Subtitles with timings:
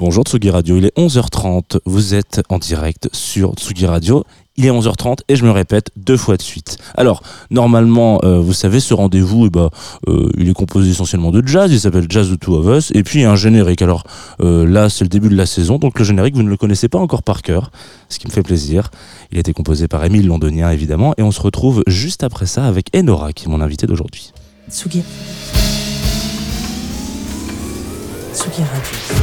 [0.00, 4.24] Bonjour Tsugi Radio, il est 11h30, vous êtes en direct sur Tsugi Radio.
[4.56, 6.78] Il est 11h30 et je me répète deux fois de suite.
[6.96, 9.68] Alors, normalement, euh, vous savez, ce rendez-vous, eh ben,
[10.08, 13.02] euh, il est composé essentiellement de jazz, il s'appelle Jazz The Two of Us, et
[13.02, 13.82] puis il y a un générique.
[13.82, 14.04] Alors
[14.40, 16.88] euh, là, c'est le début de la saison, donc le générique, vous ne le connaissez
[16.88, 17.70] pas encore par cœur,
[18.08, 18.88] ce qui me fait plaisir.
[19.32, 22.64] Il a été composé par Émile Londonien, évidemment, et on se retrouve juste après ça
[22.64, 24.32] avec Enora, qui est mon invité d'aujourd'hui.
[24.70, 25.02] Tsugi.
[28.32, 29.19] Tsugi Radio.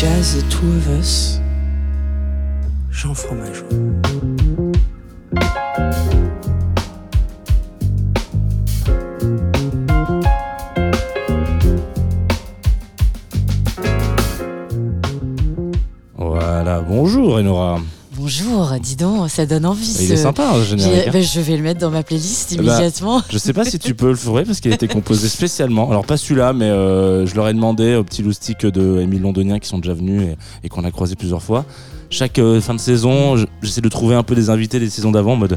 [0.00, 1.40] Jazz The Two of Us.
[2.90, 3.66] Jean Fromageau.
[16.16, 17.80] Voilà, bonjour Enora.
[18.24, 19.86] Bonjour, dis donc, ça donne envie.
[19.98, 20.92] Il ce- est sympa, générique.
[20.94, 21.10] J'ai- hein.
[21.10, 23.22] ben, je vais le mettre dans ma playlist Bah, immédiatement.
[23.30, 25.90] Je sais pas si tu peux le fourrer parce qu'il a été composé spécialement.
[25.90, 29.58] Alors pas celui-là, mais euh, je leur ai demandé aux petits loustiques de Émile Londonien
[29.58, 31.64] qui sont déjà venus et, et qu'on a croisé plusieurs fois.
[32.10, 35.12] Chaque euh, fin de saison, je- j'essaie de trouver un peu des invités des saisons
[35.12, 35.56] d'avant en mode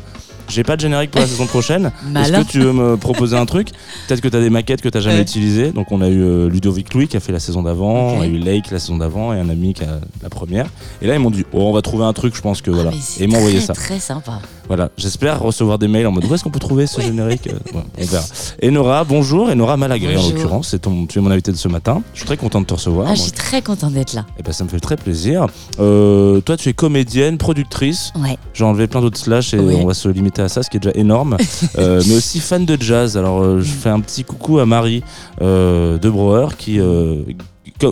[0.49, 1.91] j'ai pas de générique pour la saison prochaine.
[2.15, 3.69] Est-ce que tu veux me proposer un truc
[4.07, 5.21] Peut-être que tu as des maquettes que tu jamais Ouais.
[5.21, 5.71] utilisées.
[5.71, 8.25] Donc on a eu euh, Ludovic Louis qui a fait la saison d'avant, on a
[8.27, 10.67] eu Lake la saison d'avant et un ami qui a la première.
[11.01, 12.91] Et là ils m'ont dit oh on va trouver un truc, je pense que voilà.
[12.93, 13.73] Ah, c'est et ils m'ont envoyé ça.
[13.73, 14.39] Très sympa.
[14.67, 17.77] Voilà, j'espère recevoir des mails en mode où est-ce qu'on peut trouver ce générique Euh,
[17.77, 18.23] ouais, On verra.
[18.63, 19.49] Enora, bonjour.
[19.49, 22.01] Enora Malagré en l'occurrence, tu es mon invité de ce matin.
[22.13, 23.07] Je suis très content de te recevoir.
[23.09, 24.25] Ah, je suis très contente d'être là.
[24.39, 25.47] eh ben, ça me fait très plaisir.
[25.79, 28.11] Euh, toi, tu es comédienne, productrice.
[28.15, 28.37] Ouais.
[28.53, 30.79] J'ai enlevé plein d'autres slash et on va se limiter à ça, ce qui est
[30.81, 31.37] déjà énorme.
[31.79, 33.17] Euh, mais aussi fan de jazz.
[33.17, 35.03] Alors, euh, je fais un petit coucou à Marie
[35.41, 36.79] de Brouwer qui.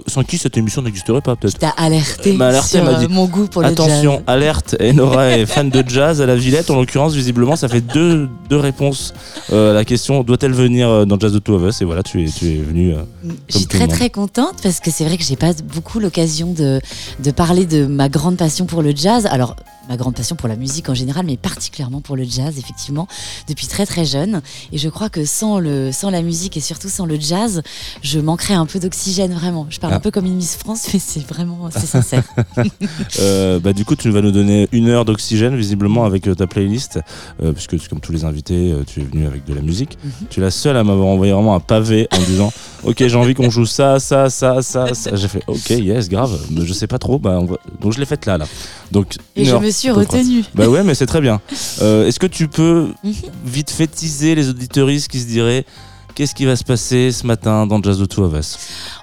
[0.08, 1.54] Sans qui cette émission n'existerait pas peut-être.
[1.54, 4.18] Qui t'a alerté, m'a alerté, sur elle m'a dit, euh, mon goût pour Attention, le
[4.18, 4.24] jazz.
[4.28, 6.70] alerte, Enora est fan de jazz à la Villette.
[6.70, 9.14] En l'occurrence, visiblement, ça fait deux, deux réponses
[9.52, 11.82] euh, à la question doit-elle venir euh, dans Jazz de Two of Us?
[11.82, 12.94] Et voilà, tu es, tu es venu.
[12.94, 13.04] euh,
[13.50, 16.80] Je suis très très contente parce que c'est vrai que j'ai pas beaucoup l'occasion de,
[17.20, 19.26] de parler de ma grande passion pour le jazz.
[19.26, 19.56] Alors,
[19.90, 23.08] ma grande passion pour la musique en général, mais particulièrement pour le jazz, effectivement,
[23.48, 24.42] depuis très très jeune.
[24.72, 27.62] Et je crois que sans, le, sans la musique et surtout sans le jazz,
[28.02, 29.68] je manquerais un peu d'oxygène, vraiment.
[29.70, 29.98] Je parle Ah.
[29.98, 32.24] un peu comme une Miss France, mais c'est vraiment, c'est sincère.
[33.20, 36.48] euh, bah, du coup, tu vas nous donner une heure d'oxygène, visiblement, avec euh, ta
[36.48, 37.00] playlist.
[37.42, 39.98] euh, puisque, comme tous les invités, tu es venu avec de la musique.
[40.04, 40.12] Mhm.
[40.30, 42.52] Tu es la seule à m'avoir envoyé vraiment un pavé en disant
[42.84, 45.16] Ok, j'ai envie qu'on joue ça, ça, ça, ça, ça.
[45.16, 46.38] J'ai fait Ok, yes, grave.
[46.52, 47.20] Mais je sais pas trop.
[47.20, 48.46] Bah, on va- Donc, je l'ai faite là, là.
[48.92, 50.44] Donc, une heure suis retenue.
[50.56, 51.42] Bah ouais, mais c'est très bien.
[51.82, 53.14] Euh, Est-ce que tu peux Mhm.
[53.46, 55.66] vite fait teaser les auditoristes qui se diraient
[56.14, 58.58] qu'est-ce qui va se passer ce matin dans Jazz de Two of Us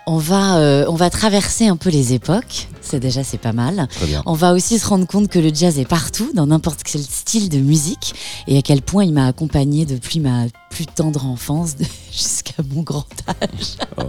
[0.06, 2.68] On va, euh, on va traverser un peu les époques.
[2.82, 3.88] C'est déjà, c'est pas mal.
[3.90, 4.22] Très bien.
[4.26, 7.48] On va aussi se rendre compte que le jazz est partout, dans n'importe quel style
[7.48, 8.14] de musique,
[8.46, 11.74] et à quel point il m'a accompagné depuis ma plus tendre enfance
[12.12, 13.76] jusqu'à mon grand âge.
[13.96, 14.04] Ouais.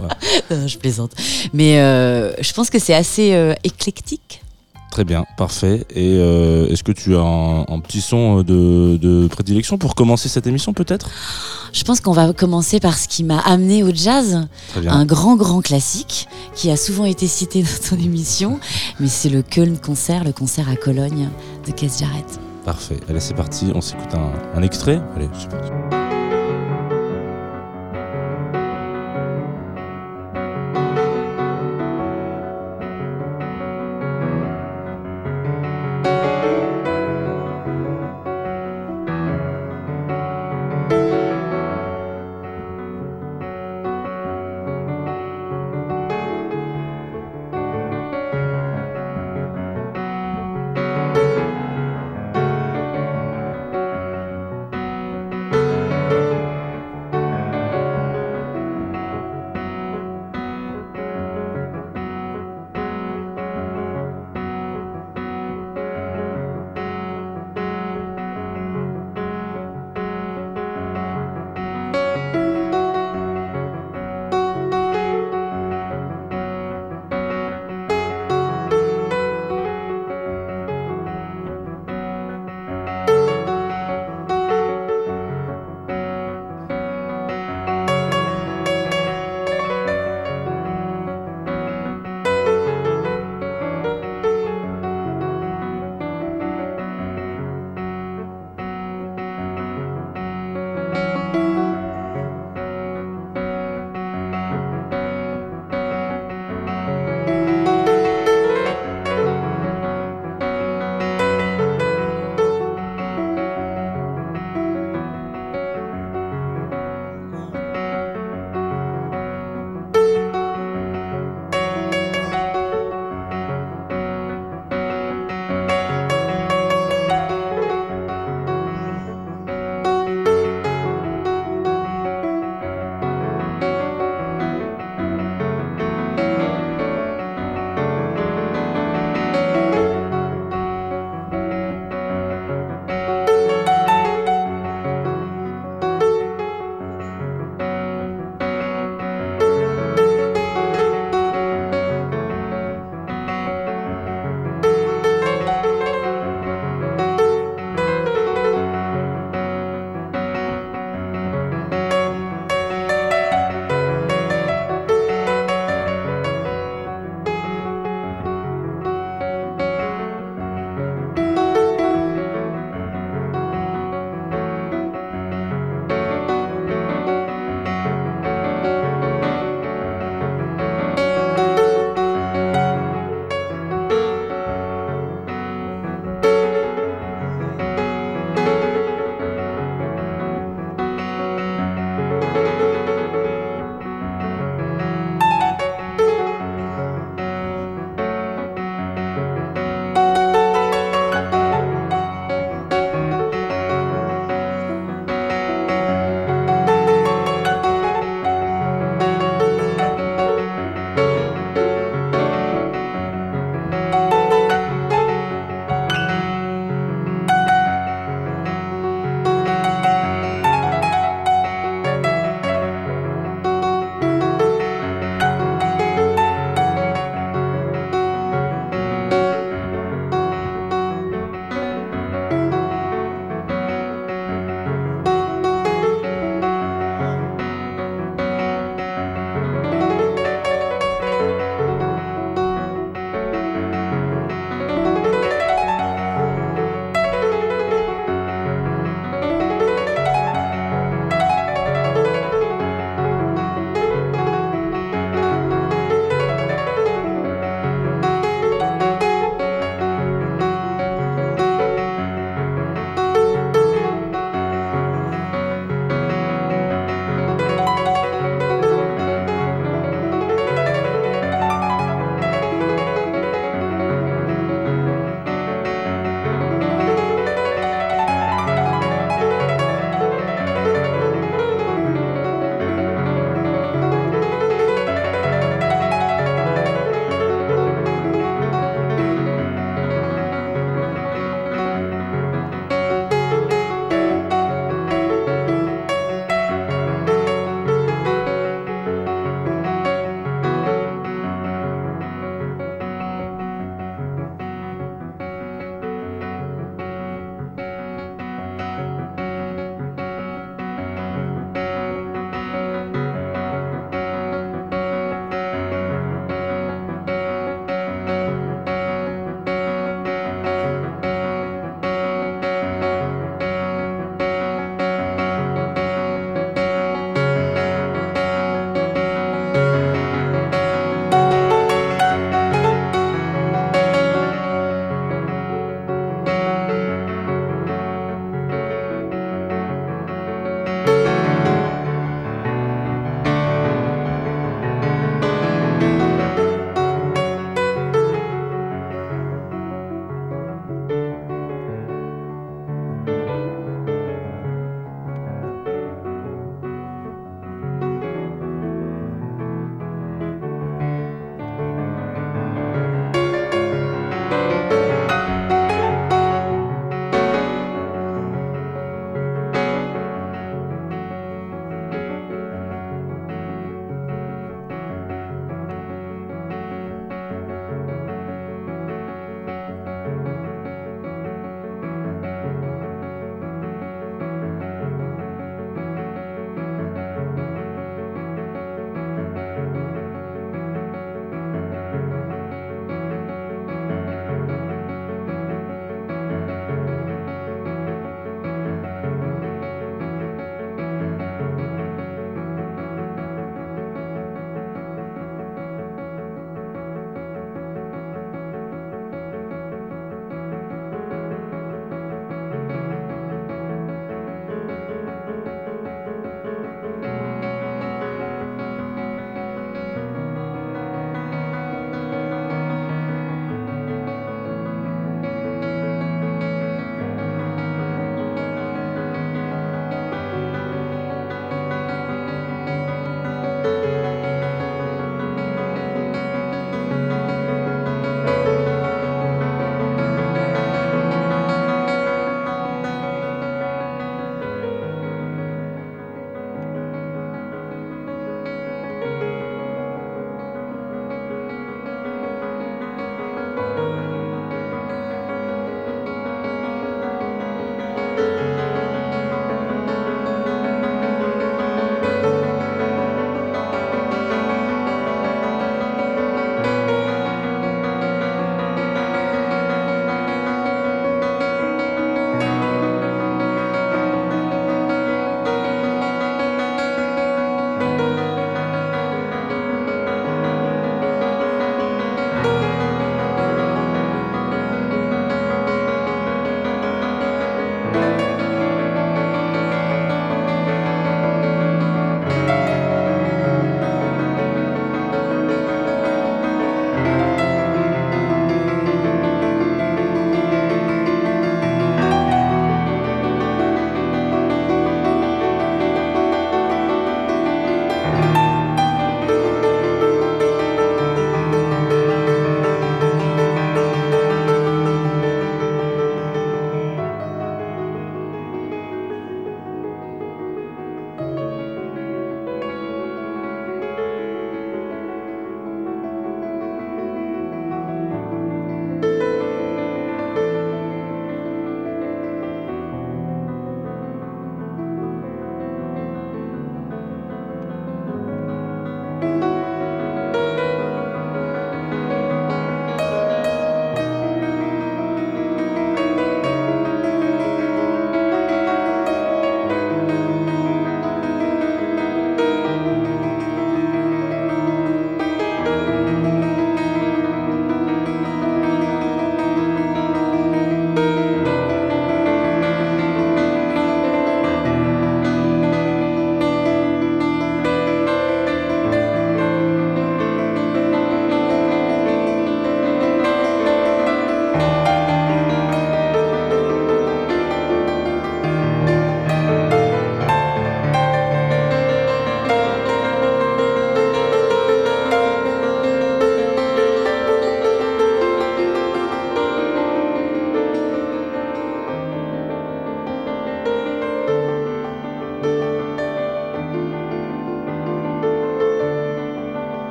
[0.56, 1.12] Non, je plaisante.
[1.52, 4.42] Mais euh, je pense que c'est assez euh, éclectique.
[4.90, 5.86] Très bien, parfait.
[5.94, 10.28] Et euh, est-ce que tu as un, un petit son de, de prédilection pour commencer
[10.28, 11.10] cette émission peut-être?
[11.72, 14.92] Je pense qu'on va commencer par ce qui m'a amené au jazz, Très bien.
[14.92, 18.58] un grand, grand classique qui a souvent été cité dans ton émission,
[18.98, 21.28] mais c'est le Köln Concert, le concert à Cologne
[21.66, 22.40] de Keith Jarrett.
[22.64, 22.98] Parfait.
[23.08, 23.70] Allez, c'est parti.
[23.74, 25.00] On s'écoute un, un extrait.
[25.16, 25.99] Allez, c'est parti.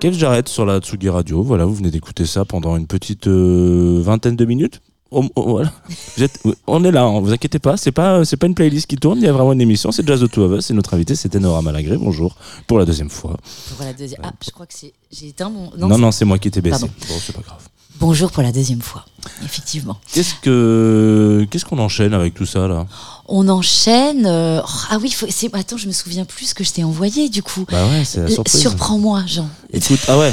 [0.00, 1.42] Kev Jarrett sur la Tsugi Radio.
[1.42, 4.80] Voilà, vous venez d'écouter ça pendant une petite euh, vingtaine de minutes.
[5.10, 5.72] Oh, oh, voilà.
[6.16, 8.86] Vous êtes- on est là, hein, vous inquiétez pas, c'est pas c'est pas une playlist
[8.86, 10.74] qui tourne, il y a vraiment une émission, c'est Jazz the Two of Us, et
[10.74, 12.36] notre invité c'était Nora Malagré, bonjour,
[12.68, 13.36] pour la deuxième fois.
[13.76, 14.20] Pour la deuxième.
[14.22, 14.92] Ah, je crois que c'est.
[15.10, 15.72] J'ai éteint mon.
[15.76, 16.86] Non, non, c'est moi qui t'ai baissé.
[16.86, 17.68] Bon, c'est pas grave.
[17.98, 19.04] Bonjour pour la deuxième fois.
[19.44, 19.96] Effectivement.
[20.12, 22.86] Qu'est-ce que qu'est-ce qu'on enchaîne avec tout ça là?
[23.26, 24.26] On enchaîne.
[24.26, 26.84] euh, oh, ah oui, faut, c'est- attends, je me souviens plus ce que je t'ai
[26.84, 27.64] envoyé du coup.
[27.70, 28.60] Bah ouais, c'est la Euh, surprise.
[28.60, 29.48] Surprends-moi, Jean.
[29.72, 30.32] Écoute, ah ouais.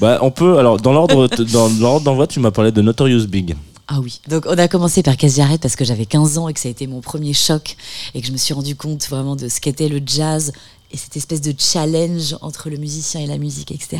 [0.00, 3.54] Bah on peut alors dans l'ordre dans l'ordre d'envoi, tu m'as parlé de Notorious Big.
[3.86, 4.20] Ah oui.
[4.28, 6.70] Donc on a commencé par Casse parce que j'avais 15 ans et que ça a
[6.70, 7.76] été mon premier choc
[8.14, 10.52] et que je me suis rendu compte vraiment de ce qu'était le jazz
[10.90, 13.98] et cette espèce de challenge entre le musicien et la musique, etc.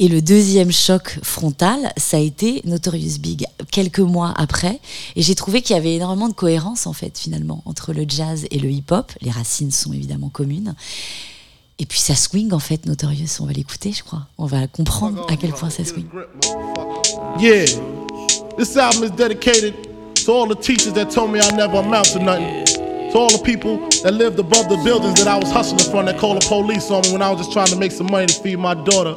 [0.00, 4.78] Et le deuxième choc frontal, ça a été Notorious Big, quelques mois après.
[5.16, 8.46] Et j'ai trouvé qu'il y avait énormément de cohérence, en fait, finalement, entre le jazz
[8.52, 9.10] et le hip-hop.
[9.22, 10.76] Les racines sont évidemment communes.
[11.80, 13.40] Et puis ça swing, en fait, Notorious.
[13.40, 14.28] On va l'écouter, je crois.
[14.38, 16.06] On va comprendre à quel point ça swing.
[17.40, 17.64] Yeah,
[18.56, 19.74] this album is dedicated
[20.24, 22.64] to all the teachers that told me I never amount to nothing.
[23.10, 26.18] To all the people that lived above the buildings that I was hustling from that
[26.18, 28.34] called the police on me when I was just trying to make some money to
[28.34, 29.16] feed my daughter.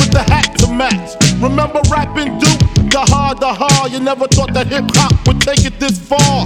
[0.11, 1.15] the hat to match.
[1.41, 2.59] Remember rapping Duke?
[2.91, 3.91] The hard, the hard.
[3.91, 6.45] You never thought that hip hop would take it this far.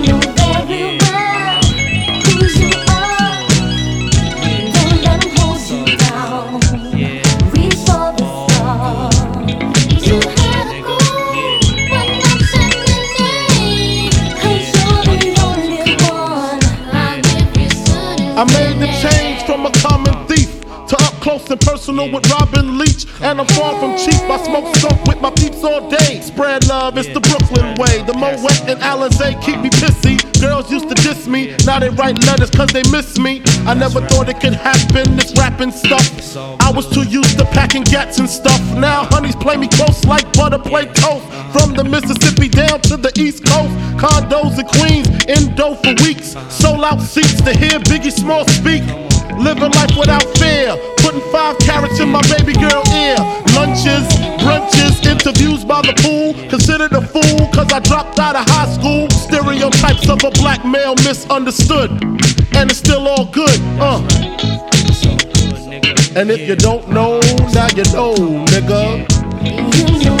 [18.41, 18.70] I
[21.81, 23.07] personal with Robin Leach.
[23.21, 24.21] And I'm far from cheap.
[24.29, 26.21] I smoke skunk with my peeps all day.
[26.21, 28.03] Spread love, it's the Brooklyn way.
[28.05, 30.21] The Moet and Alizé keep me pissy.
[30.39, 33.41] Girls used to diss me, now they write letters cause they miss me.
[33.65, 36.05] I never thought it could happen, this rapping stuff.
[36.61, 38.61] I was too used to packing gats and stuff.
[38.77, 41.25] Now honeys play me close like butter play toast.
[41.51, 43.73] From the Mississippi down to the East Coast.
[43.97, 46.35] Condos in Queens, indo for weeks.
[46.49, 48.83] Sold out seats to hear Biggie Small speak.
[49.37, 50.77] Living life without fear.
[51.11, 53.17] Putting five carrots in my baby girl ear.
[53.53, 54.07] Lunches,
[54.39, 56.33] brunches, interviews by the pool.
[56.49, 59.09] Considered a fool cause I dropped out of high school.
[59.09, 61.91] Stereotypes of a black male misunderstood.
[62.55, 63.99] And it's still all good, uh.
[66.15, 67.19] And if you don't know,
[67.51, 70.20] now you know, nigga.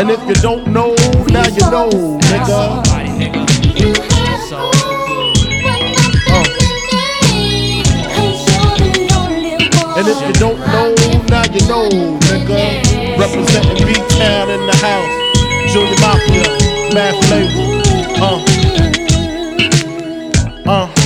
[0.00, 0.94] And if you don't know,
[1.28, 1.90] now you know,
[2.32, 2.82] nigga.
[3.78, 7.84] You had a goal, but nothing remained.
[8.08, 9.98] 'Cause you're the only one.
[9.98, 10.88] And if you don't know,
[11.28, 11.86] now you know,
[12.30, 12.62] nigga.
[13.18, 15.14] Representing B-Town in the house.
[15.70, 16.48] Junior Mafia,
[16.94, 17.68] Mad Flavor.
[18.24, 18.40] Uh,
[20.66, 20.99] uh,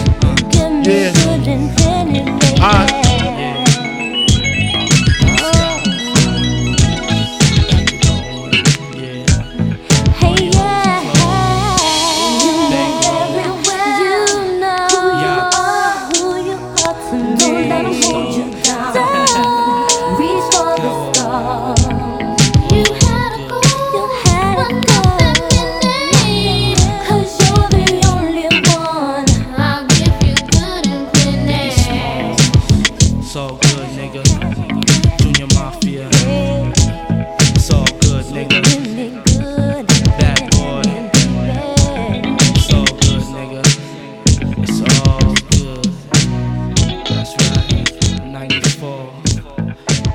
[48.34, 49.12] 94.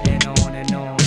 [0.05, 0.97] And on and on.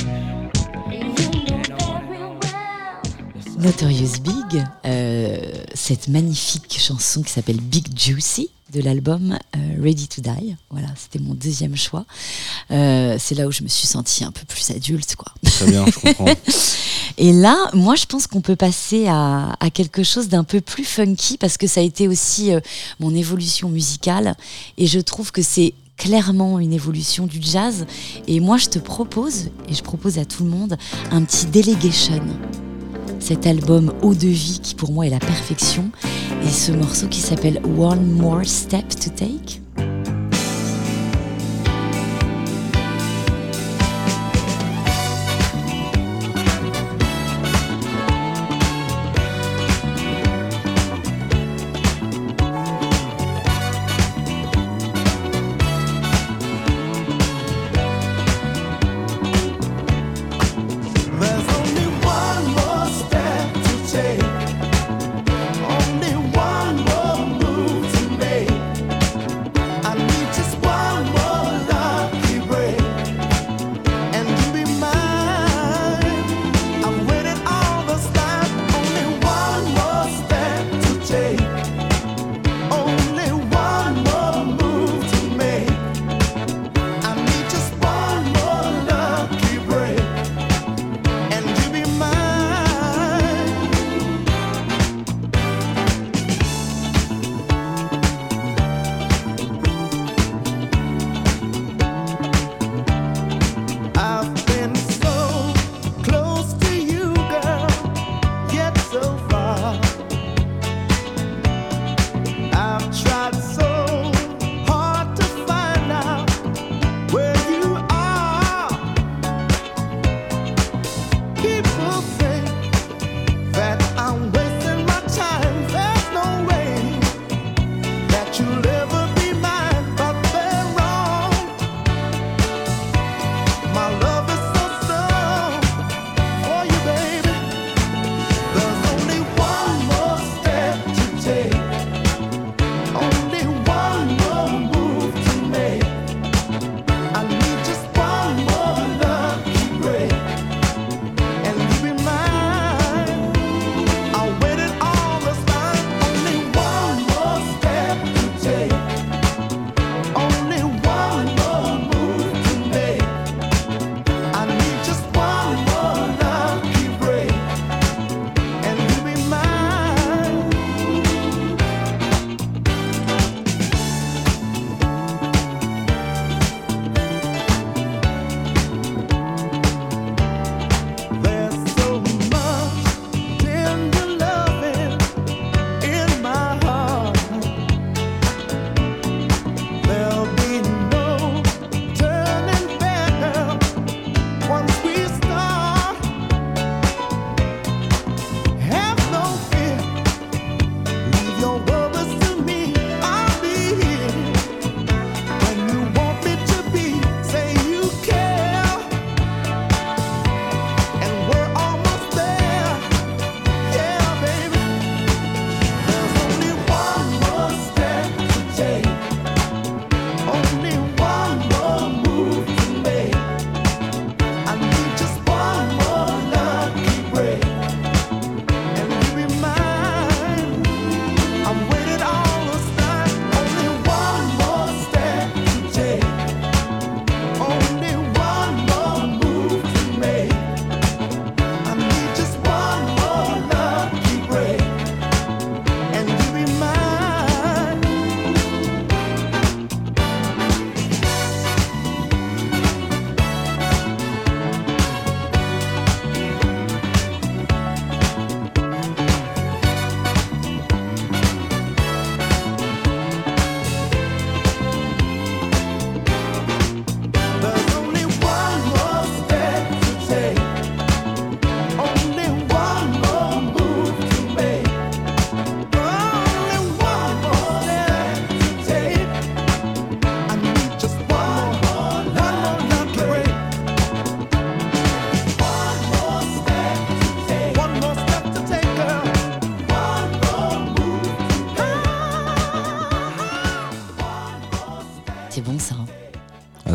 [3.59, 5.39] Notorious Big, euh,
[5.75, 10.57] cette magnifique chanson qui s'appelle Big Juicy de l'album euh, Ready to Die.
[10.71, 12.07] Voilà, c'était mon deuxième choix.
[12.71, 15.33] Euh, c'est là où je me suis sentie un peu plus adulte, quoi.
[15.45, 16.25] Très bien, je comprends.
[17.19, 20.85] Et là, moi, je pense qu'on peut passer à, à quelque chose d'un peu plus
[20.85, 22.61] funky parce que ça a été aussi euh,
[23.01, 24.35] mon évolution musicale
[24.79, 27.87] et je trouve que c'est clairement une évolution du jazz.
[28.27, 30.77] Et moi, je te propose, et je propose à tout le monde,
[31.11, 32.23] un petit Delegation.
[33.21, 35.91] Cet album Eau de vie qui pour moi est la perfection.
[36.45, 39.62] Et ce morceau qui s'appelle One More Step to Take.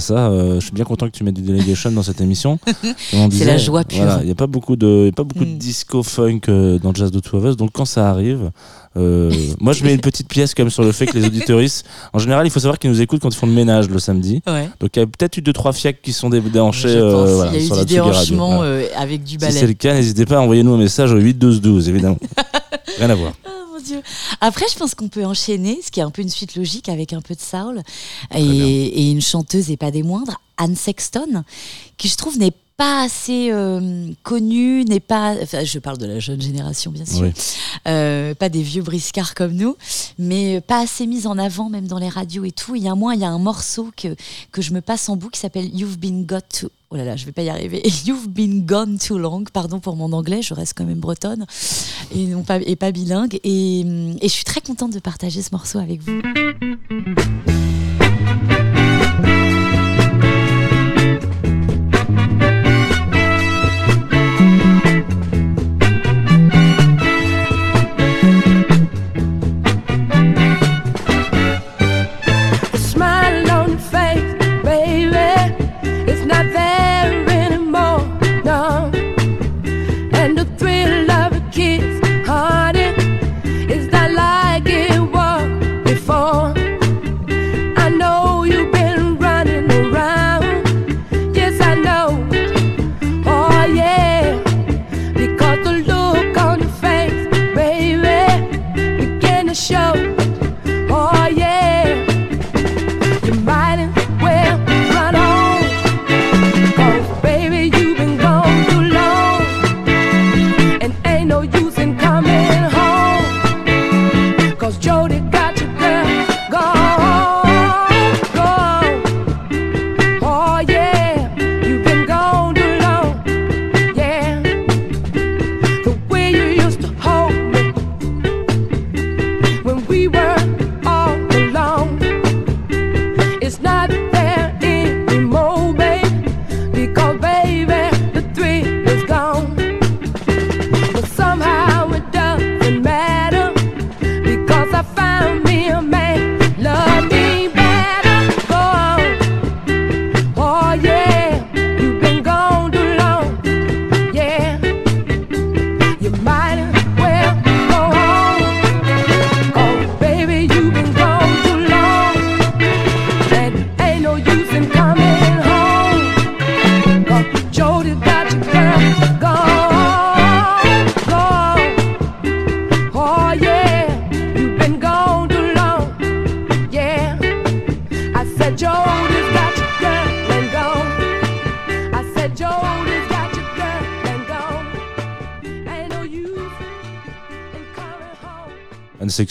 [0.08, 2.58] Ça, euh, je suis bien content que tu mettes du delegation dans cette émission.
[3.12, 4.00] Comme on C'est la joie pure.
[4.04, 5.58] voilà, Il n'y a pas beaucoup de, y a pas beaucoup de Mm.
[5.58, 8.52] disco funk euh, dans Jazz de Two of Us, donc quand ça arrive,
[8.98, 12.20] euh, moi je mets une petite pièce même sur le fait que les auditoristes, en
[12.20, 14.42] général, il faut savoir qu'ils nous écoutent quand ils font le ménage le samedi.
[14.48, 14.70] Ouais.
[14.80, 17.30] Donc il y a peut-être eu deux trois fiacs qui sont dé- déhanchés Je pense.
[17.30, 17.76] euh, voilà, Il y a sur
[18.08, 18.36] eu Radio.
[18.38, 18.62] Voilà.
[18.64, 19.52] euh, avec du Si balai.
[19.54, 22.18] c'est le cas, n'hésitez pas à envoyer nous un message au 8 12 12 évidemment.
[23.00, 23.34] Rien à voir.
[23.88, 24.02] Dieu.
[24.42, 27.14] Après, je pense qu'on peut enchaîner, ce qui est un peu une suite logique avec
[27.14, 27.82] un peu de soul
[28.36, 31.44] et, une chanteuse et pas des moindres, Anne Sexton,
[31.98, 35.36] qui je trouve n'est pas assez euh, connue, n'est pas.
[35.42, 37.24] Enfin, je parle de la jeune génération, bien sûr.
[37.24, 37.32] Oui.
[37.88, 39.76] Euh, pas des vieux briscards comme nous,
[40.20, 42.76] mais pas assez mise en avant, même dans les radios et tout.
[42.76, 44.16] Il y a il y a un morceau que,
[44.52, 46.70] que je me passe en boucle qui s'appelle You've Been Got to.
[46.90, 47.82] Oh là là, je vais pas y arriver.
[48.06, 49.44] You've Been Gone Too Long.
[49.52, 51.46] Pardon pour mon anglais, je reste quand même bretonne
[52.16, 53.40] et, pas, et pas bilingue.
[53.44, 53.84] Et
[54.22, 56.22] je suis très contente de partager ce morceau avec vous.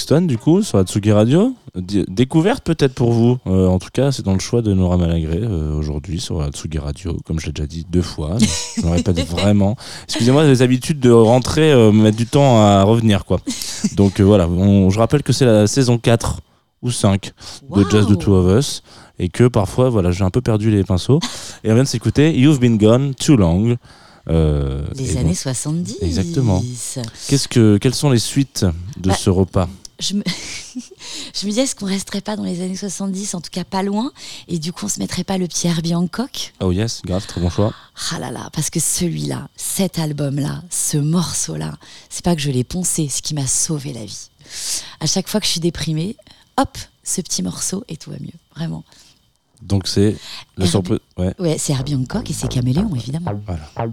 [0.08, 1.52] Du coup, sur Atsugi Radio.
[1.74, 3.38] Di- Découverte peut-être pour vous.
[3.48, 6.78] Euh, en tout cas, c'est dans le choix de Nora Malagré euh, aujourd'hui sur Atsugi
[6.78, 8.36] Radio, comme je l'ai déjà dit deux fois.
[8.76, 9.74] je me répète vraiment.
[10.04, 13.40] Excusez-moi, j'ai l'habitude de rentrer, euh, mettre du temps à revenir, quoi.
[13.96, 16.40] Donc euh, voilà, on- je rappelle que c'est la saison 4
[16.82, 17.32] ou 5
[17.74, 17.84] de.
[17.90, 18.84] Jazz de Two of Us
[19.18, 21.18] et que parfois, voilà, j'ai un peu perdu les pinceaux.
[21.64, 23.74] Et on vient de s'écouter You've Been Gone Too Long.
[24.28, 25.96] Euh, Les années donc, 70.
[26.02, 26.62] Exactement.
[27.28, 28.64] Qu'est-ce que, quelles sont les suites
[29.00, 29.68] de Bah, ce repas?
[30.00, 30.22] je me,
[31.44, 34.12] disais, est-ce qu'on resterait pas dans les années 70, en tout cas pas loin,
[34.46, 37.40] et du coup on se mettrait pas le petit Herbie Hancock Oh yes, grave, très
[37.40, 37.72] bon choix.
[38.12, 41.74] Ah là là, parce que celui-là, cet album-là, ce morceau-là,
[42.10, 44.28] c'est pas que je l'ai poncé, ce qui m'a sauvé la vie.
[45.00, 46.16] À chaque fois que je suis déprimée,
[46.58, 48.84] hop, ce petit morceau et tout va mieux, vraiment.
[49.62, 50.16] Donc c'est
[50.58, 50.98] la surprise.
[51.16, 53.32] Ouais, c'est Herbie Hancock et c'est Caméléon, évidemment.
[53.46, 53.92] Voilà.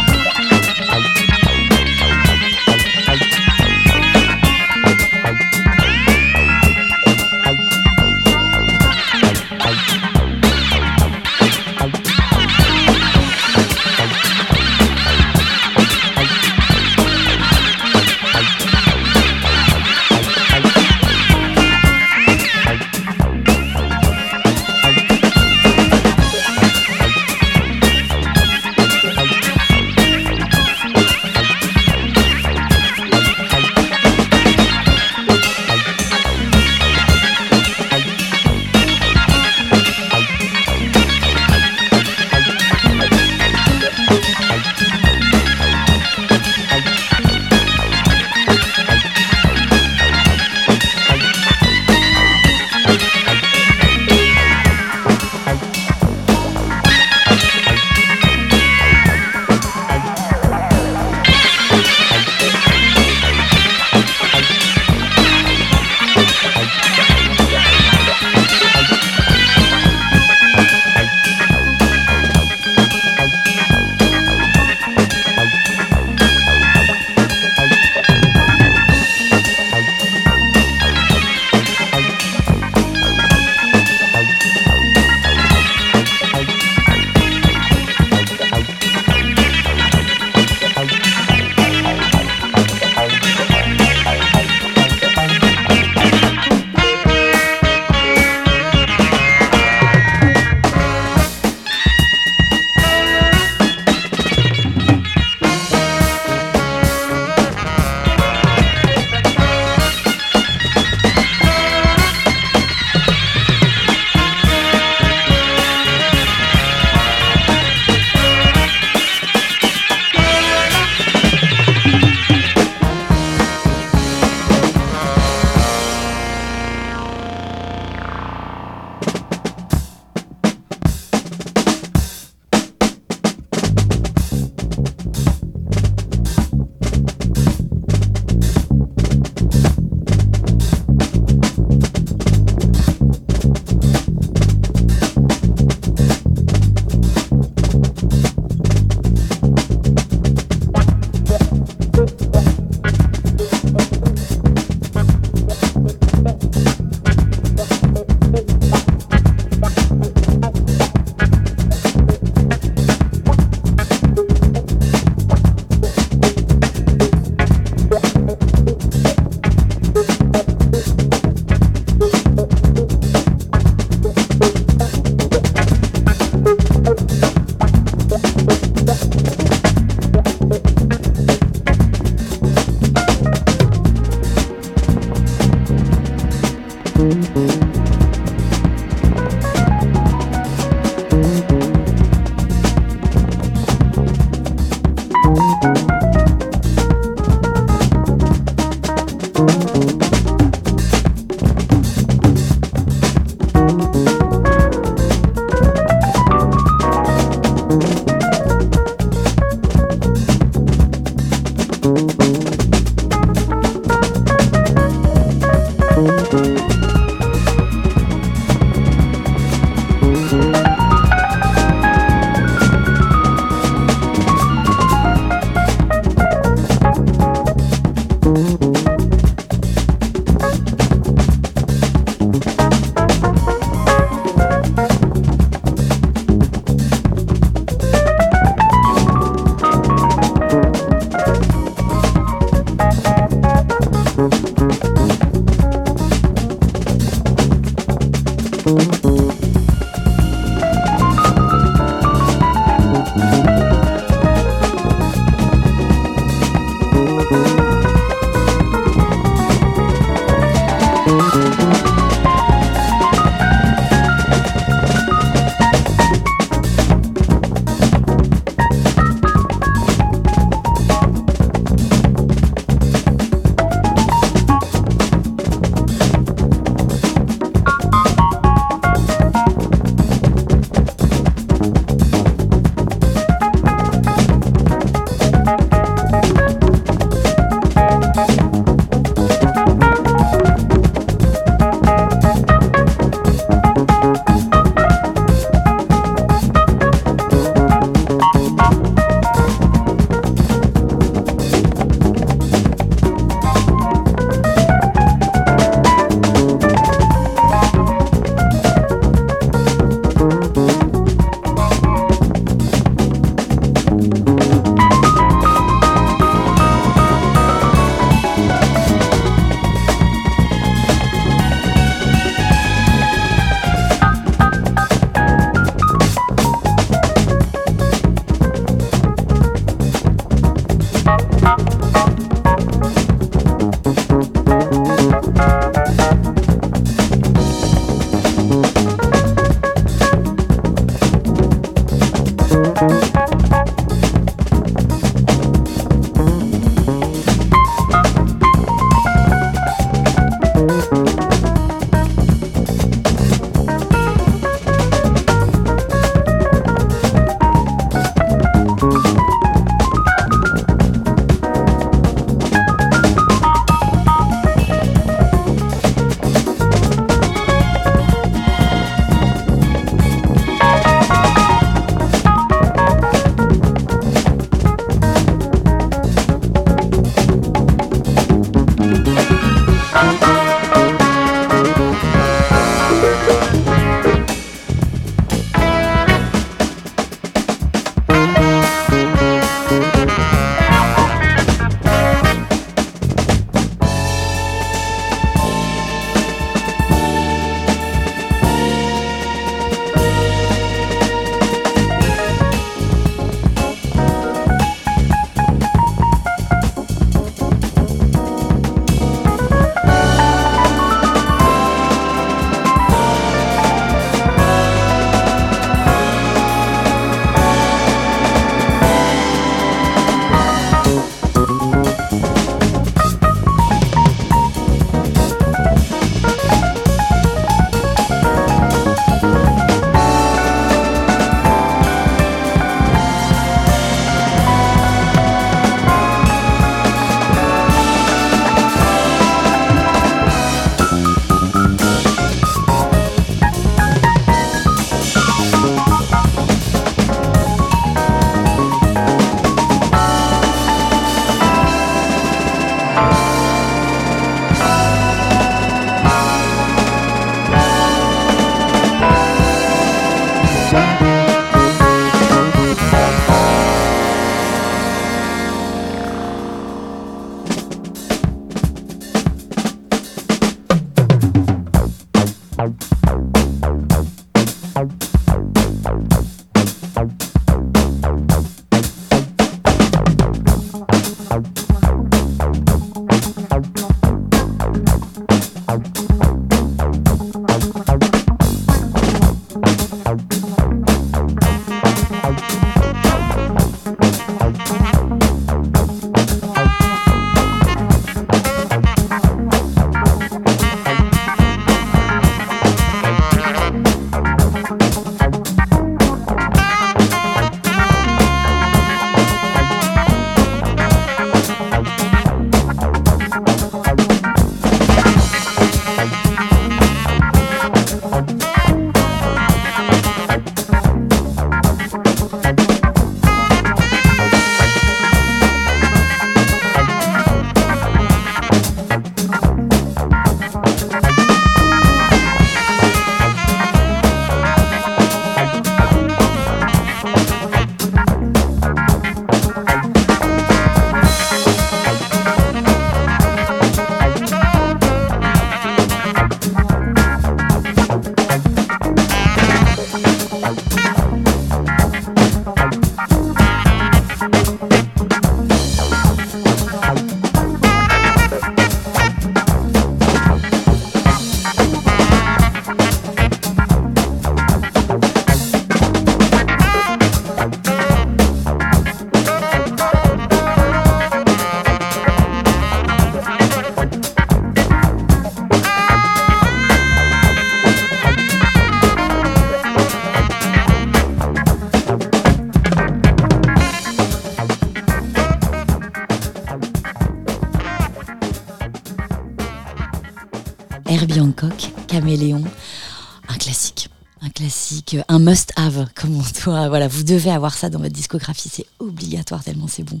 [595.14, 596.68] un must-have, comme on doit.
[596.68, 600.00] Voilà, vous devez avoir ça dans votre discographie, c'est obligatoire tellement c'est bon.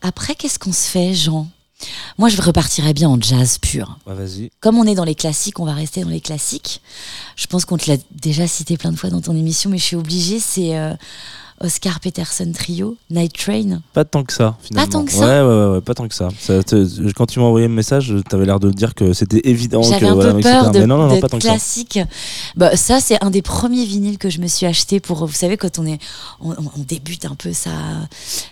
[0.00, 1.46] Après, qu'est-ce qu'on se fait, Jean?
[2.16, 3.98] Moi, je repartirais bien en jazz pur.
[4.60, 6.80] Comme on est dans les classiques, on va rester dans les classiques.
[7.36, 9.84] Je pense qu'on te l'a déjà cité plein de fois dans ton émission, mais je
[9.84, 10.40] suis obligée.
[10.40, 10.94] C'est euh,
[11.62, 13.80] Oscar Peterson Trio, Night Train.
[13.92, 14.90] Pas tant que ça, finalement.
[14.90, 16.28] tant que ça Ouais, ouais, ouais, ouais, pas tant que ça.
[16.38, 19.82] Ça te- quand tu m'as envoyé le message, t'avais l'air de dire que c'était évident
[19.82, 21.50] J'avais un voilà, peu peur de, Mais non, non, non, d'être pas tant que ça.
[21.50, 21.98] classique.
[22.56, 25.56] Bah, ça, c'est un des premiers vinyles que je me suis acheté pour, vous savez,
[25.56, 25.98] quand on est,
[26.40, 27.70] on, on débute un peu sa,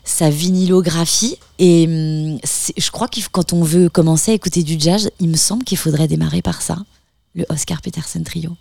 [0.05, 1.37] sa vinylographie.
[1.59, 2.39] Et hum,
[2.77, 5.79] je crois que quand on veut commencer à écouter du jazz, il me semble qu'il
[5.79, 6.77] faudrait démarrer par ça,
[7.35, 8.57] le Oscar Peterson Trio.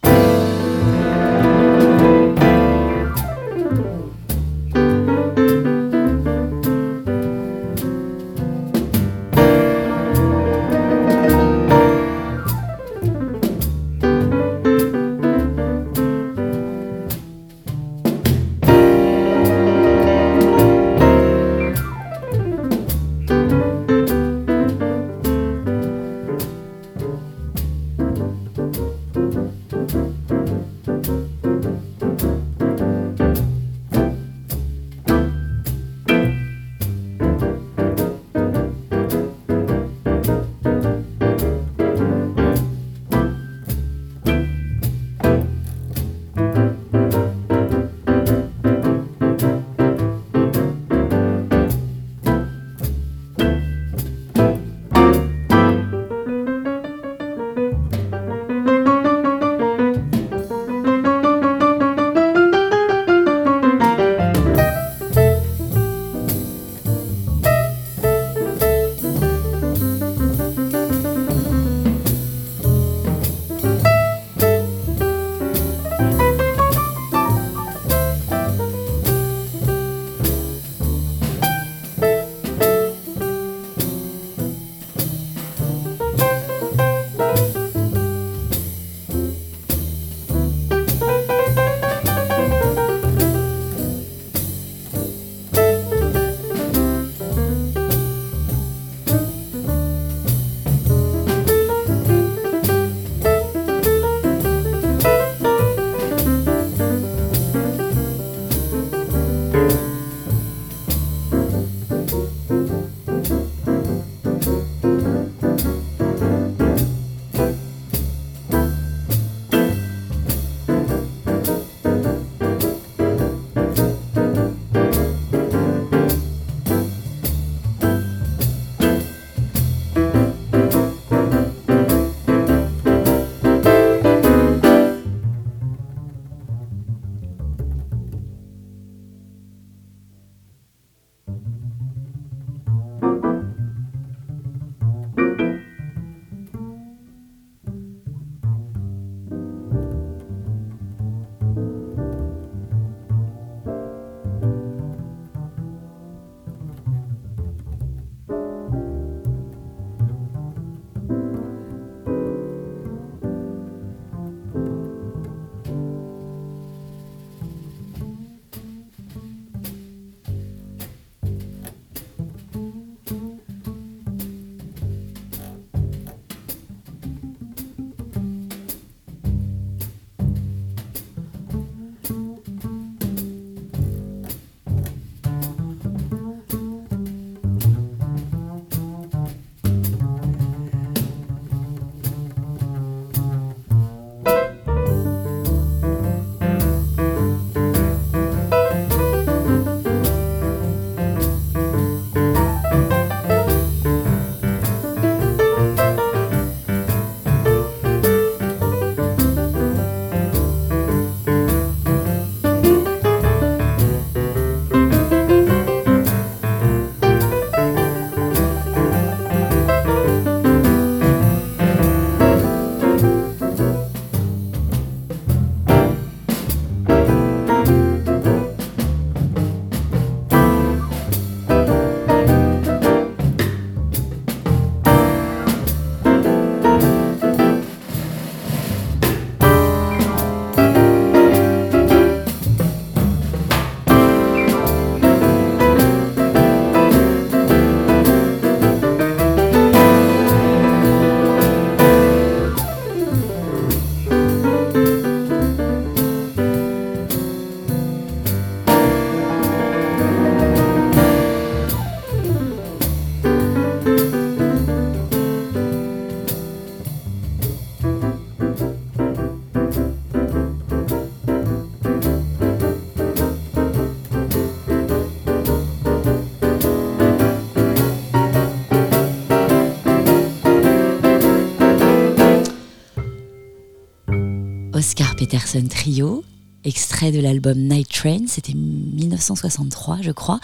[285.20, 286.24] Peterson Trio,
[286.64, 290.40] extrait de l'album Night Train, c'était 1963 je crois.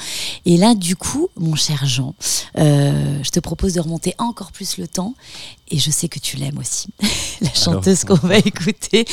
[0.45, 2.13] Et là du coup, mon cher Jean,
[2.57, 5.13] euh, je te propose de remonter encore plus le temps
[5.69, 6.89] et je sais que tu l'aimes aussi.
[7.41, 9.05] la chanteuse qu'on va écouter,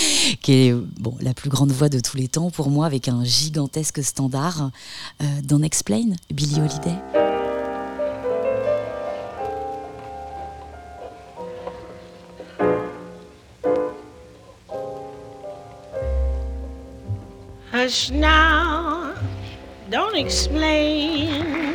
[0.42, 3.22] qui est bon, la plus grande voix de tous les temps pour moi avec un
[3.22, 4.72] gigantesque standard
[5.22, 7.31] euh, Don't Explain, Billie Holiday.
[17.82, 19.12] Hush now,
[19.90, 21.71] don't explain.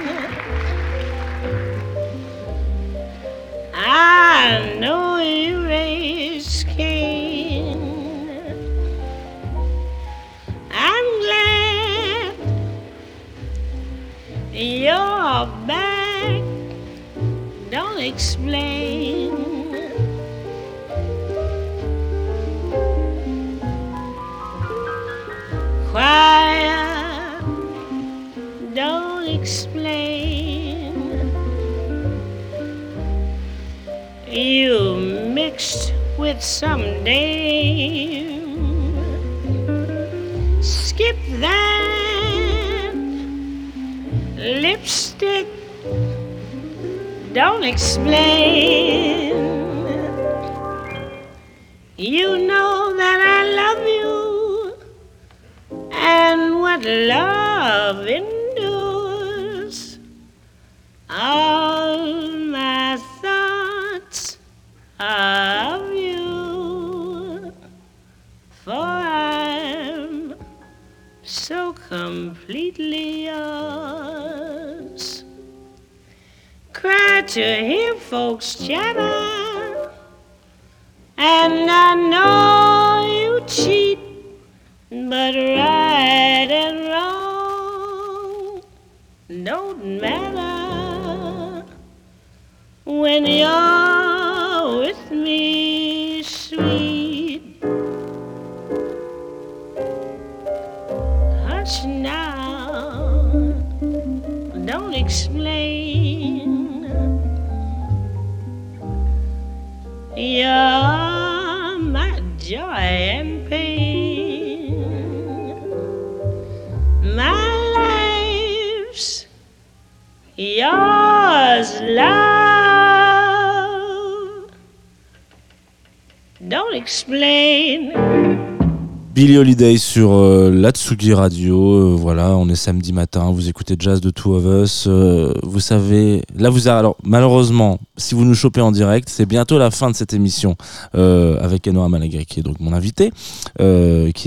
[129.38, 131.74] Holiday sur euh, la Tsugi Radio.
[131.74, 134.86] euh, voilà, on est samedi matin, vous écoutez Jazz de Two of Us.
[134.88, 139.26] euh, vous savez, là vous avez, alors malheureusement, si vous nous chopez en direct, c'est
[139.26, 140.56] bientôt la fin de cette émission
[140.94, 143.12] avec Enora Malagré qui est donc mon invité,
[143.58, 143.64] qui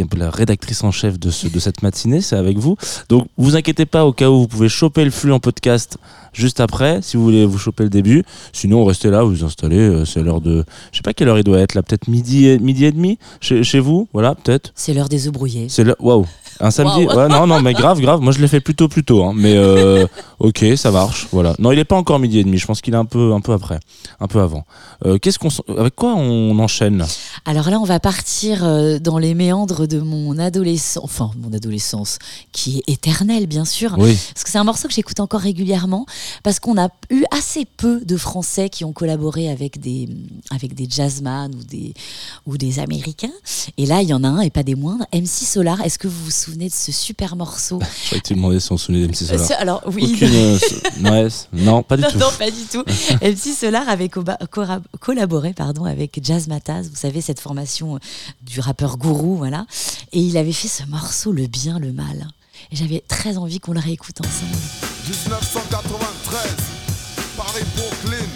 [0.02, 2.76] est la rédactrice en chef de, ce, de cette matinée, c'est avec vous.
[3.08, 5.98] Donc vous inquiétez pas, au cas où vous pouvez choper le flux en podcast
[6.32, 8.22] juste après, si vous voulez vous choper le début.
[8.52, 9.78] Sinon, restez là, vous vous installez.
[9.78, 12.46] euh, c'est l'heure de, je sais pas quelle heure il doit être là, peut-être midi,
[12.46, 14.72] et- midi et demi chez, chez vous, voilà, peut-être.
[14.74, 15.66] C'est l'heure des œufs brouillés.
[15.68, 16.26] C'est waouh.
[16.60, 17.06] Un samedi.
[17.06, 18.20] Ouais, non, non, mais grave, grave.
[18.20, 19.24] Moi, je l'ai fait plutôt, plus tôt.
[19.24, 19.32] Hein.
[19.34, 20.06] Mais euh,
[20.38, 21.28] ok, ça marche.
[21.32, 21.54] Voilà.
[21.58, 22.58] Non, il est pas encore midi et demi.
[22.58, 23.80] Je pense qu'il est un peu, un peu après,
[24.20, 24.64] un peu avant.
[25.06, 27.06] Euh, Qu'est-ce qu'on, avec quoi on enchaîne
[27.46, 32.18] Alors là, on va partir euh, dans les méandres de mon adolescence, enfin mon adolescence,
[32.52, 33.94] qui est éternelle bien sûr.
[33.98, 34.18] Oui.
[34.34, 36.04] Parce que c'est un morceau que j'écoute encore régulièrement,
[36.42, 40.08] parce qu'on a eu assez peu de Français qui ont collaboré avec des,
[40.50, 41.94] avec des jazzman ou des,
[42.46, 43.28] ou des Américains.
[43.78, 45.80] Et là, il y en a un, et pas des moindres, MC Solar.
[45.80, 48.72] Est-ce que vous vous souvenez de ce super morceau Je croyais que tu demandais si
[48.72, 49.46] on se souvenait d'MC Solar.
[49.46, 50.12] Ce- Alors oui.
[50.14, 50.34] Aucune.
[50.34, 50.58] euh,
[51.04, 52.18] ouais, non, pas du Non, tout.
[52.18, 52.84] non, pas du tout.
[53.22, 57.98] MC Solar avait corab- collaboré pardon, avec Jazz Mataz, vous savez, cette formation euh,
[58.42, 59.66] du rappeur gourou, voilà.
[60.12, 62.26] Et il avait fait ce morceau, Le bien, le mal.
[62.72, 64.56] Et j'avais très envie qu'on le réécoute ensemble.
[65.08, 66.40] 1993,
[67.36, 68.26] Paris Brooklyn,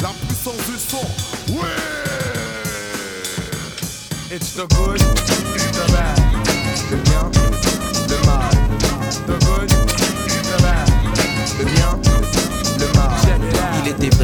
[0.00, 1.52] la puissance du son.
[1.52, 1.66] Ouais
[4.34, 6.18] It's the good, the bad,
[6.90, 7.30] le bien,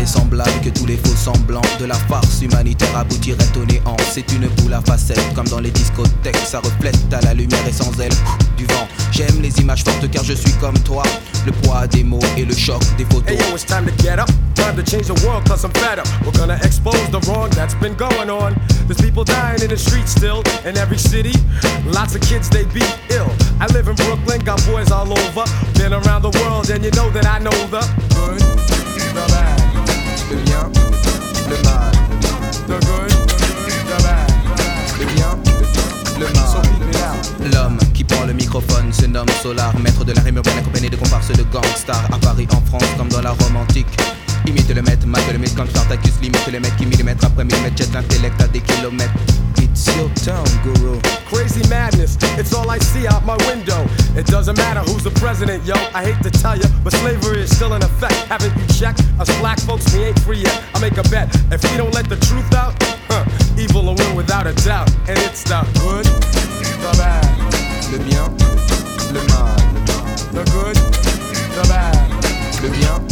[0.03, 0.43] mal.
[0.43, 3.97] Il était vraisemblable que tous les faux semblants de la farce humanitaire aboutiraient au néant.
[4.13, 6.37] C'est une boule à facettes, comme dans les discothèques.
[6.37, 8.13] Ça reflète à la lumière et sans elle
[8.57, 8.89] du vent.
[9.13, 11.03] J'aime les images fortes car je suis comme toi.
[11.47, 13.29] Le poids des mots et le choc des photos.
[13.29, 14.29] Hey yo, it's time to get up.
[14.55, 16.07] Time to change the world cause I'm fed up.
[16.25, 18.55] We're gonna expose the wrong that's been going on.
[18.87, 21.35] There's people dying in the streets still in every city.
[21.87, 23.31] Lots of kids they beat ill.
[23.61, 25.45] I live in Brooklyn, got boys all over.
[25.75, 27.83] Been around the world and you know that I know the
[28.15, 28.39] Good,
[29.15, 29.52] the bad,
[30.33, 30.71] le bien,
[31.51, 31.93] le mal.
[32.67, 33.11] The good,
[33.89, 34.31] the bad.
[34.99, 35.39] Le bien,
[36.19, 37.53] le mal.
[37.53, 40.97] L'homme qui prend le microphone se nomme Solar, maître de la rime urbaine accompagné de
[40.97, 43.87] comparses de gangsters à Paris en France comme dans la Rome antique.
[44.47, 47.77] Imite le maître, mate le mythe comme Spartacus, limite le mec qui millimètre après millimètre,
[47.77, 49.13] jette l'intellect à des kilomètres.
[49.59, 50.99] It's your town, guru.
[51.31, 53.87] Crazy madness, it's all I see out my window.
[54.17, 55.75] It doesn't matter who's the president, yo.
[55.95, 58.15] I hate to tell you, but slavery is still in effect.
[58.29, 59.01] Haven't you checked?
[59.19, 60.63] Us black folks, we ain't free yet.
[60.75, 61.29] I make a bet.
[61.51, 62.75] If we don't let the truth out,
[63.09, 63.25] huh,
[63.59, 64.91] evil will win without a doubt.
[65.09, 67.25] And it's the good, the bad,
[67.93, 68.29] Le bien,
[69.15, 69.57] le mal.
[70.33, 70.77] the good,
[71.57, 71.97] the bad.
[72.63, 73.12] Le bien,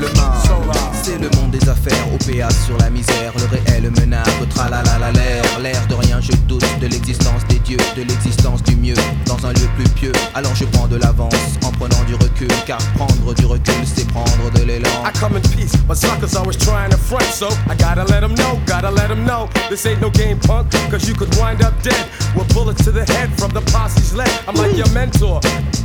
[0.00, 0.87] le mal.
[1.08, 5.42] C'est le monde des affaires, OPA sur la misère, le réel menace, au tralala l'air,
[5.58, 8.94] l'air de rien, je doute de l'existence des dieux, de l'existence du mieux,
[9.24, 10.12] dans un lieu plus pieux.
[10.34, 11.32] Alors je prends de l'avance
[11.64, 14.90] en prenant du recul, car prendre du recul, c'est prendre de l'élan.
[15.06, 18.34] I come in peace, but suckers always trying to front, so I gotta let them
[18.34, 19.48] know, gotta let them know.
[19.70, 22.04] This ain't no game, punk, cause you could wind up dead
[22.36, 24.28] with bullets to the head from the posse's lead.
[24.46, 25.40] I'm like your mentor,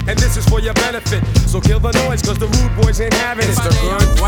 [0.05, 1.23] and this is for your benefit.
[1.47, 3.51] So kill the noise, cause the rude boys ain't having it.
[3.51, 4.19] It's the good,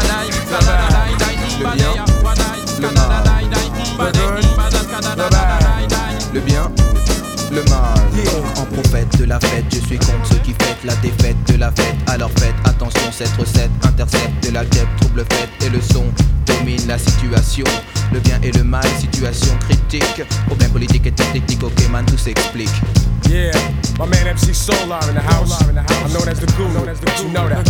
[1.59, 2.05] Le bien,
[2.79, 3.15] le mal.
[6.33, 6.71] Le bien,
[7.51, 7.95] le mal.
[8.57, 11.71] En prophète de la fête, je suis contre ceux qui fêtent la défaite de la
[11.71, 11.95] fête.
[12.07, 16.05] Alors faites attention, cette recette intercepte de la guêpe, trouble fête et le son
[16.58, 17.66] domine la situation.
[18.14, 20.24] Le bien et le mal, situation critique.
[20.47, 22.70] Problème politique et technique, ok man, tout s'explique.
[23.28, 23.51] Yeah,
[23.97, 25.60] my man MC Solar in the house.
[25.62, 26.86] I'm known as the guru.
[26.86, 27.66] But you know that.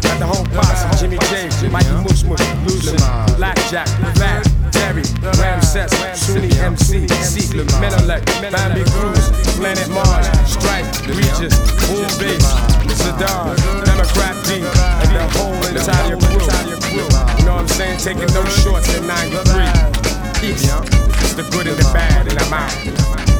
[0.00, 2.96] Got the whole posse: Jimmy James, Mikey Mush Mush, Lucian,
[3.36, 5.02] Blackjack, Fat, Terry,
[5.38, 11.54] Ramses, Sunni MC, Seek, Menelec, Bambi Cruz, Planet Mars, Stripe, Regis,
[11.86, 16.40] Boom Bass, Saddam, Democrat D, and the whole entire crew.
[17.38, 17.98] You know what I'm saying?
[17.98, 19.44] Taking no shorts in 93.
[20.40, 20.64] Peace.
[21.20, 23.33] It's the good and the bad, and I'm out.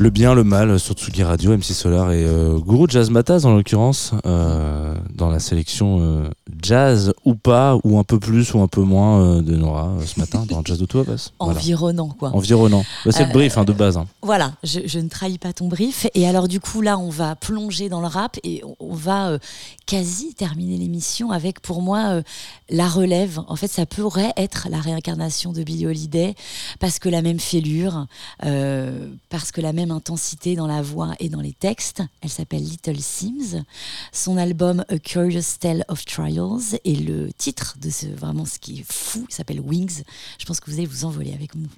[0.00, 3.56] Le bien, le mal sur Tsugi Radio, MC Solar et euh, Guru Jazz Mataz en
[3.56, 6.28] l'occurrence, euh, dans la sélection euh,
[6.62, 10.06] jazz ou pas, ou un peu plus ou un peu moins euh, de Nora euh,
[10.06, 11.58] ce matin dans Jazz de Toi Voilà.
[11.58, 12.30] Environnant, quoi.
[12.32, 12.84] Environnant.
[13.04, 13.96] Bah, c'est le Euh, brief hein, de base.
[13.96, 14.06] hein.
[14.22, 16.06] Voilà, je, je ne trahis pas ton brief.
[16.14, 19.30] Et alors, du coup, là, on va plonger dans le rap et on, on va
[19.30, 19.38] euh,
[19.86, 22.22] quasi terminer l'émission avec, pour moi, euh,
[22.70, 23.40] la relève.
[23.48, 26.36] En fait, ça pourrait être la réincarnation de Billie Holiday
[26.78, 28.06] parce que la même fêlure,
[28.44, 32.02] euh, parce que la même intensité dans la voix et dans les textes.
[32.20, 33.64] Elle s'appelle Little Sims.
[34.12, 38.80] Son album A Curious Tale of Trials et le titre de ce vraiment ce qui
[38.80, 40.02] est fou s'appelle Wings.
[40.38, 41.68] Je pense que vous allez vous envoler avec nous.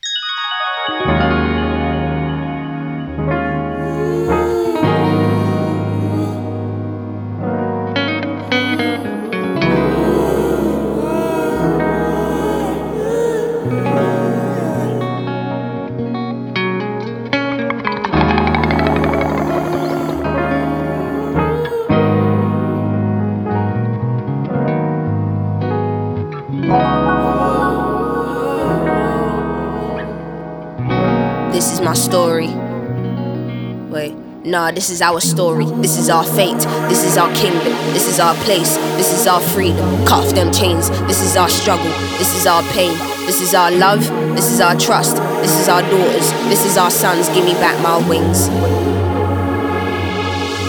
[34.50, 35.64] Nah, this is our story.
[35.80, 36.58] This is our fate.
[36.88, 37.72] This is our kingdom.
[37.94, 38.76] This is our place.
[38.98, 39.86] This is our freedom.
[40.04, 40.90] Cut off them chains.
[41.06, 41.90] This is our struggle.
[42.18, 42.92] This is our pain.
[43.26, 44.00] This is our love.
[44.34, 45.16] This is our trust.
[45.42, 46.32] This is our daughters.
[46.50, 47.28] This is our sons.
[47.28, 48.48] Give me back my wings.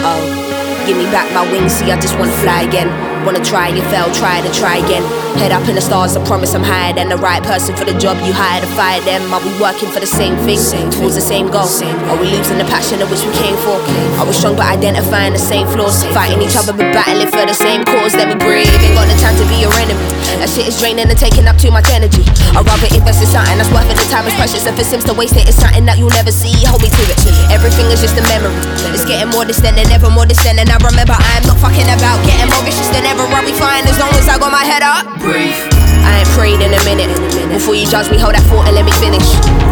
[0.04, 1.72] Oh, give me back my wings.
[1.72, 3.11] See, I just wanna fly again.
[3.24, 5.02] Wanna try, you fail, try to try again.
[5.38, 7.94] Head up in the stars, I promise I'm higher than the right person for the
[7.94, 9.32] job you hired to fire them.
[9.32, 10.58] Are we working for the same thing?
[10.90, 11.70] Towards the same goal?
[12.10, 13.78] Are we losing the passion of which we came for?
[14.18, 16.02] Are we strong but identifying the same flaws?
[16.10, 18.12] Fighting each other but battling for the same cause?
[18.14, 18.66] Let me breathe.
[18.82, 20.02] Ain't got the time to be your enemy.
[20.40, 22.24] That shit is draining and taking up too much energy.
[22.56, 23.96] I'd rather invest in something that's worth it.
[23.98, 24.64] The time is precious.
[24.64, 26.52] If it seems to waste it, it's something that you'll never see.
[26.68, 27.18] Hold me to it.
[27.52, 28.54] Everything is just a memory.
[28.94, 30.62] It's getting more distant and ever more distant.
[30.62, 33.24] And I remember I'm not fucking about getting more vicious than ever.
[33.28, 35.04] I'll be fine as long as I got my head up.
[35.20, 35.56] Breathe.
[36.02, 37.10] I ain't prayed in a minute.
[37.52, 39.24] Before you judge me, hold that thought and let me finish.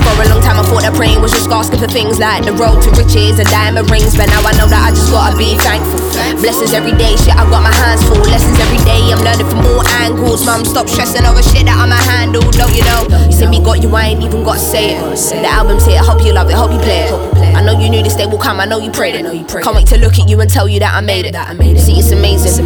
[0.06, 2.54] For a long time, I thought that praying was just asking for things like the
[2.54, 4.14] road to riches and diamond rings.
[4.14, 6.09] But now I know that I just gotta be thankful.
[6.40, 8.18] Blessings every day, shit, I got my hands full.
[8.28, 10.44] Lessons every day, I'm learning from all angles.
[10.46, 12.42] Mum, stop stressing over shit that I'ma handle.
[12.52, 13.04] Don't you know?
[13.26, 15.00] You see me got you, I ain't even gotta say it.
[15.00, 17.30] The album's here, I hope you love it, hope you play it.
[17.56, 18.60] I know you knew this day will come.
[18.60, 19.24] I know you prayed it.
[19.48, 21.34] Can't wait to look at you and tell you that I made it.
[21.80, 22.64] See, it's amazing.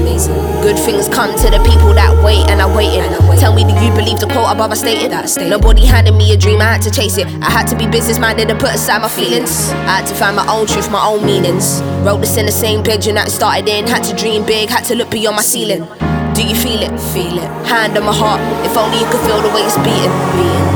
[0.63, 3.11] Good things come to the people that wait, and I waited.
[3.41, 5.11] Tell me, do you believe the quote above I stated?
[5.49, 6.61] Nobody handed me a dream.
[6.61, 7.27] I had to chase it.
[7.43, 9.71] I had to be business minded and put aside my feelings.
[9.89, 11.83] I had to find my own truth, my own meanings.
[12.05, 13.87] Wrote this in the same bedroom that started in.
[13.87, 14.71] Had to dream big.
[14.71, 15.85] Had to look beyond my ceiling.
[16.33, 16.99] Do you feel it?
[17.13, 17.51] Feel it.
[17.69, 18.41] Hand on my heart.
[18.65, 20.15] If only you could feel the way it's beating.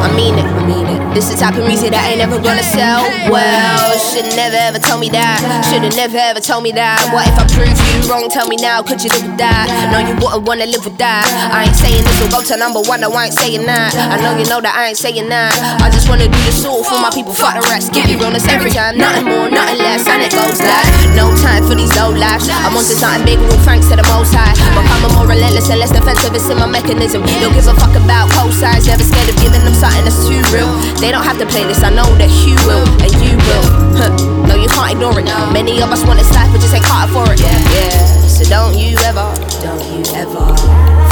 [0.05, 0.45] I mean it.
[0.45, 0.98] I mean it.
[1.19, 3.03] This is the type of music that ain't ever gonna sell.
[3.27, 5.43] Well, should never ever tell me that.
[5.67, 7.11] Should've never ever told me that.
[7.11, 8.31] What if I prove you wrong?
[8.31, 8.87] Tell me now.
[8.87, 9.67] Could you live with that?
[9.91, 11.27] No, you wouldn't wanna live with that.
[11.51, 13.03] I ain't saying this will go to number one.
[13.03, 13.99] No, I ain't saying that.
[13.99, 15.59] I know you know that I ain't saying that.
[15.83, 17.35] I just wanna do this all for my people.
[17.35, 17.91] Fuck the rest.
[17.91, 18.95] Give you realness every time.
[18.95, 20.07] Nothing more, nothing less.
[20.07, 20.87] And it goes like
[21.19, 22.47] no time for these low lives.
[22.47, 23.43] I'm onto something big.
[23.43, 24.55] All thanks to the most high.
[24.71, 26.31] Becoming more relentless and less defensive.
[26.31, 27.27] It's in my mechanism.
[27.43, 28.87] Don't give a fuck about cosigns.
[28.87, 30.71] Never scared of giving them something that's too real.
[31.03, 31.83] They don't have to play this.
[31.83, 33.67] I know that you will, and you will.
[33.97, 34.13] Huh.
[34.45, 35.25] No, you can't ignore it.
[35.25, 35.51] Now.
[35.53, 37.41] Many of us want this life, but just ain't caught for it.
[37.41, 38.05] Yeah, yeah.
[38.29, 39.31] So don't you ever,
[39.65, 40.45] don't you ever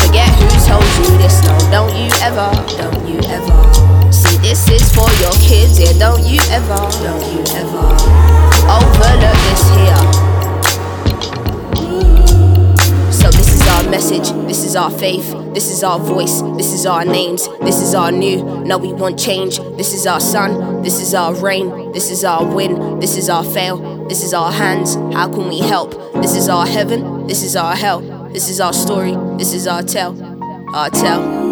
[0.02, 1.40] forget who told you this.
[1.44, 3.58] No, don't you ever, don't you ever.
[4.12, 5.78] See, this is for your kids.
[5.78, 7.86] Yeah, don't you ever, don't you ever
[8.68, 10.25] overlook this here.
[13.86, 17.80] Our message, this is our faith, this is our voice, this is our names, this
[17.80, 18.42] is our new.
[18.64, 19.58] No, we want change.
[19.76, 23.44] This is our sun, this is our rain, this is our win, this is our
[23.44, 24.94] fail, this is our hands.
[25.14, 25.92] How can we help?
[26.14, 28.00] This is our heaven, this is our hell,
[28.32, 30.14] this is our story, this is our tell,
[30.74, 31.45] our tell.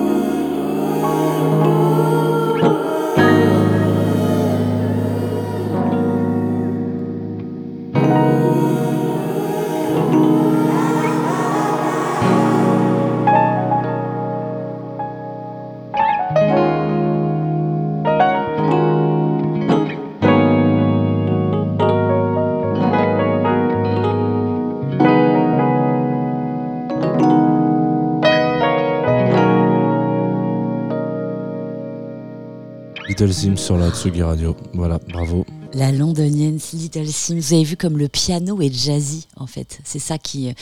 [33.53, 34.57] Sur la Tsugi Radio.
[34.73, 35.45] Voilà, bravo.
[35.75, 37.39] La londonienne Little Sims.
[37.41, 39.81] Vous avez vu comme le piano est jazzy, en fait.
[39.85, 40.53] C'est ça qui, euh,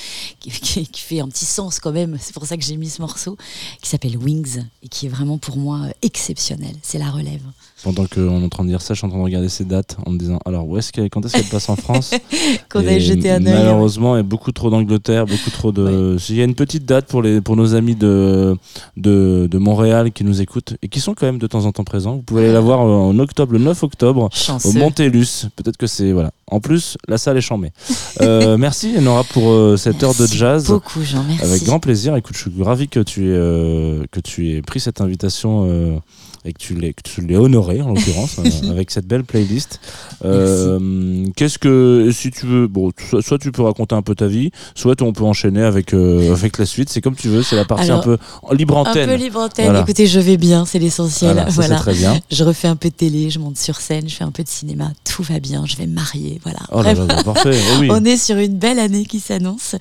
[0.41, 2.17] qui, qui- fait un petit sens quand même.
[2.21, 3.37] C'est pour ça que j'ai mis ce morceau,
[3.83, 6.75] qui s'appelle Wings, et qui est vraiment pour moi euh, exceptionnel.
[6.83, 7.43] C'est la relève.
[7.83, 9.65] Pendant qu'on est en train de dire ça, je suis en train de regarder ces
[9.65, 12.13] dates en me disant alors où est-ce qu'elle, quand est-ce qu'elle passe en France
[12.71, 13.53] Qu'on a jeté un œil.
[13.55, 16.17] Malheureusement, il y a beaucoup trop d'Angleterre, beaucoup trop de.
[16.29, 18.57] Il y a une petite date pour les pour nos amis de,
[18.97, 21.83] de de Montréal qui nous écoutent et qui sont quand même de temps en temps
[21.85, 22.17] présents.
[22.17, 24.69] Vous pouvez aller la voir en octobre, le 9 octobre, Chanceux.
[24.69, 24.73] au
[25.11, 26.31] Peut-être que c'est voilà.
[26.47, 27.73] En plus, la salle est chambée.
[28.21, 30.69] Euh, merci Nora pour euh, cette heure de jazz.
[30.69, 31.45] Beaucoup, Jean, merci.
[31.45, 32.15] Avec grand plaisir.
[32.17, 36.01] Écoute, je suis ravi que tu aies, euh, que tu aies pris cette invitation
[36.45, 39.81] et que tu l'aies, que tu l'aies honorée, en l'occurrence, euh, avec cette belle playlist.
[40.25, 44.27] Euh, qu'est-ce que, si tu veux, bon, soit, soit tu peux raconter un peu ta
[44.27, 46.89] vie, soit on peut enchaîner avec, euh, avec la suite.
[46.89, 48.19] C'est comme tu veux, c'est la partie Alors, un peu
[48.53, 49.09] libre antenne.
[49.09, 49.67] Un peu libre antenne.
[49.67, 49.83] Voilà.
[49.83, 51.33] Écoutez, je vais bien, c'est l'essentiel.
[51.35, 51.77] Voilà, ça, Voilà.
[51.77, 52.21] c'est très bien.
[52.31, 54.49] Je refais un peu de télé, je monte sur scène, je fais un peu de
[54.49, 56.61] cinéma, tout va bien, je vais me marier, voilà.
[56.73, 57.25] Oh là là, Bref.
[57.25, 57.57] bah, parfait.
[57.75, 57.89] Oh oui.
[57.93, 59.77] On est sur une belle année qui s'annonce.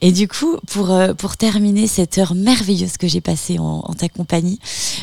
[0.00, 3.92] Et du coup, pour, euh, pour terminer cette heure merveilleuse que j'ai passée en, en
[3.92, 4.58] ta compagnie,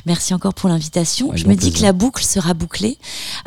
[0.08, 1.03] merci encore pour l'invitation.
[1.04, 1.80] Avec Je me dis plaisir.
[1.80, 2.98] que la boucle sera bouclée.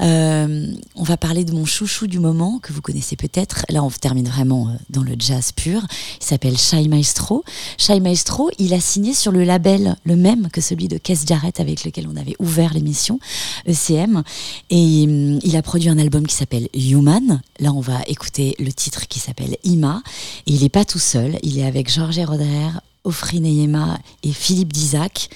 [0.00, 3.64] Euh, on va parler de mon chouchou du moment, que vous connaissez peut-être.
[3.68, 5.82] Là, on termine vraiment euh, dans le jazz pur.
[6.20, 7.44] Il s'appelle Shai Maestro.
[7.78, 11.60] Shai Maestro, il a signé sur le label le même que celui de Kes Jarrett
[11.60, 13.18] avec lequel on avait ouvert l'émission,
[13.66, 14.22] ECM.
[14.70, 17.40] Et hum, il a produit un album qui s'appelle Human.
[17.60, 20.02] Là, on va écouter le titre qui s'appelle Ima.
[20.46, 21.38] Et il n'est pas tout seul.
[21.42, 22.70] Il est avec Georges Roderer,
[23.04, 25.28] Ofri Neyema et Philippe Dizac.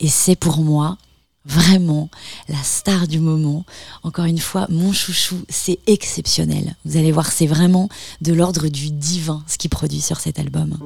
[0.00, 0.98] Et c'est pour moi
[1.46, 2.10] vraiment
[2.48, 3.64] la star du moment.
[4.02, 6.76] Encore une fois, mon chouchou, c'est exceptionnel.
[6.84, 7.88] Vous allez voir, c'est vraiment
[8.20, 10.76] de l'ordre du divin ce qu'il produit sur cet album.